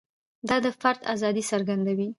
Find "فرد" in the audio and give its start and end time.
0.81-1.01